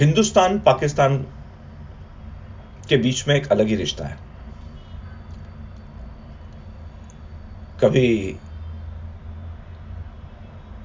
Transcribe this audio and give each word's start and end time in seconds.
हिंदुस्तान 0.00 0.58
पाकिस्तान 0.58 1.16
के 2.88 2.96
बीच 2.96 3.28
में 3.28 3.34
एक 3.34 3.46
अलग 3.52 3.66
ही 3.66 3.76
रिश्ता 3.76 4.06
है। 4.06 4.18
कभी 7.80 8.36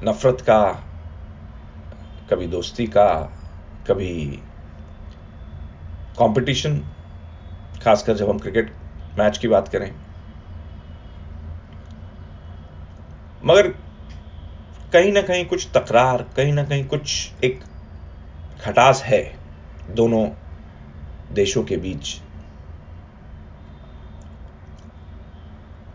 नफरत 0.04 0.42
का, 0.42 0.72
कभी 2.30 2.48
दोस्ती 2.48 2.88
का, 2.88 3.14
कभी 3.88 4.40
कंपटीशन 6.20 6.80
खासकर 7.84 8.14
जब 8.14 8.30
हम 8.30 8.40
क्रिकेट 8.40 8.76
मैच 9.20 9.38
की 9.38 9.48
बात 9.48 9.68
करें। 9.68 9.96
मगर 13.46 13.68
कहीं 14.94 15.12
ना 15.12 15.22
कहीं 15.22 15.46
कुछ 15.46 15.68
तकरार, 15.74 16.24
कहीं 16.24 16.54
ना 16.54 16.64
कहीं 16.64 16.86
कुछ 16.86 17.32
एक 17.44 17.64
खटास 18.62 19.02
है 19.04 19.22
दोनों 19.90 20.28
देशों 21.34 21.64
के 21.64 21.78
बीच। 21.78 22.20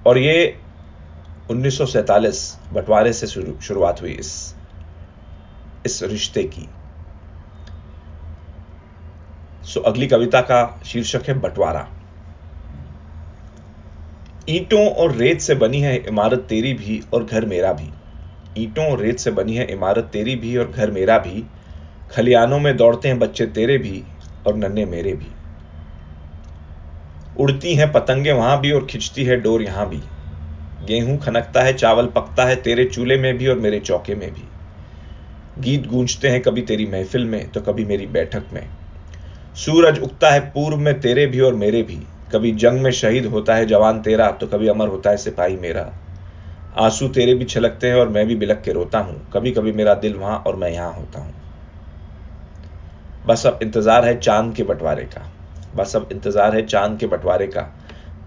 और 0.07 0.19
ये 0.19 0.59
1947 1.51 2.59
बंटवारे 2.73 3.13
से 3.13 3.27
शुरुआत 3.27 4.03
हुई 4.03 4.13
इस 4.13 4.55
इस 5.87 6.03
रिश्ते 6.03 6.43
की। 6.45 6.69
सो 9.65 9.81
अगली 9.81 10.07
कविता 10.07 10.41
का 10.41 10.81
शीर्षक 10.87 11.29
है 11.29 11.35
बंटवारा। 11.35 11.89
ईंटों 14.49 14.89
और 14.89 15.13
रेत 15.13 15.41
से 15.41 15.55
बनी 15.55 15.81
है 15.81 15.97
इमारत 15.97 16.39
तेरी 16.39 16.73
भी 16.75 17.03
और 17.15 17.25
घर 17.25 17.45
मेरा 17.45 17.73
भी। 17.73 17.91
ईंटों 18.59 18.91
और 18.91 18.99
रेत 18.99 19.19
से 19.19 19.31
बनी 19.31 19.57
है 19.57 19.65
इमारत 19.73 20.05
तेरी 20.05 20.37
भी 20.37 20.57
और 20.57 20.71
घर 20.71 20.91
मेरा 20.91 21.19
भी। 21.19 21.45
खलियानों 22.11 22.59
में 22.59 22.77
दौड़ते 22.77 23.09
हैं 23.09 23.19
बच्चे 23.19 23.47
तेरे 23.47 23.79
भी 23.79 24.03
और 24.47 24.57
नन्हे 24.57 24.85
मेरे 24.85 25.13
भी। 25.13 25.27
उड़ती 27.37 27.75
हैं 27.75 27.93
पतंगे 27.93 28.33
वहाँ 28.33 28.61
भी 28.61 28.73
और 28.73 28.87
खिंचती 28.87 29.25
है 29.25 29.37
डोर 29.37 29.63
यहाँ 29.63 29.89
भी। 29.89 30.01
गेहूँ 30.87 31.19
खनकता 31.19 31.63
है, 31.63 31.73
चावल 31.73 32.07
पकता 32.07 32.45
है 32.45 32.57
तेरे 32.57 32.85
चूल्हे 32.85 33.19
में 33.19 33.37
भी 33.39 33.47
और 33.47 33.59
मेरे 33.59 33.81
चौके 33.81 34.15
में 34.15 34.31
भी। 34.35 34.43
गीत 35.63 35.87
गूंजते 35.87 36.29
हैं 36.29 36.41
कभी 36.43 36.63
तेरी 36.63 36.87
महफिल 36.87 37.25
में 37.25 37.49
तो 37.51 37.61
कभी 37.61 37.85
मेरी 37.85 38.07
बैठक 38.07 38.53
में। 38.53 38.67
सूरज 39.57 39.99
उगता 39.99 40.31
है 40.31 40.41
पूर्व 40.41 40.77
में 40.77 41.01
तेरे 41.01 41.27
भी 41.27 41.41
और 41.41 41.55
मेरे 41.55 41.83
भी। 41.83 41.99
कभी 42.33 42.53
जंग 42.53 42.81
में 42.81 42.91
शहीद 42.91 43.27
होता 43.27 43.55
है 43.55 43.67
जवान 43.67 44.01
तेरा 44.03 44.31
तो 44.31 44.47
कभी 44.47 44.69
अमर 44.69 44.89
होता 44.89 45.11
है 45.11 45.17
सिपाही 45.17 45.57
मेरा। 45.57 45.91
आँसू 46.77 47.09
तेरे 47.09 47.35
भी 47.35 47.45
छलकते 47.45 47.89
हैं 47.89 47.95
और 47.95 48.09
मैं 48.09 48.27
भी 48.27 48.37
बिलक 48.37 48.63
के 48.65 48.73
रोता 48.73 48.99
हूँ। 48.99 49.31
कभी 49.33 49.51
कभी 49.51 49.73
मेरा 49.73 49.95
दिल 49.95 50.15
वहाँ 50.15 50.39
और 50.39 50.57
मैं 50.57 50.71
यहाँ 50.71 50.93
होता 50.93 51.21
हूँ। 51.21 51.26
बस 53.27 53.47
अब 53.47 53.59
इंतज़ार 53.63 54.05
है 54.05 54.19
चाँद 54.21 54.55
के 54.55 54.63
बंटवारे 54.63 55.05
का। 55.05 55.31
बस 55.75 55.97
अब 55.97 56.09
इंतज़ार 56.13 56.55
है 56.55 56.67
चाँद 56.67 56.99
के 56.99 57.07
बंटवारे 57.07 57.47
का। 57.47 57.63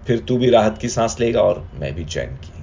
फिर 0.06 0.18
तू 0.18 0.36
भी 0.38 0.50
राहत 0.50 0.78
की 0.78 0.88
सांस 0.88 1.16
लेगा 1.20 1.42
और 1.42 1.68
मैं 1.74 1.94
भी 1.94 2.04
चैन 2.04 2.36
की। 2.36 2.59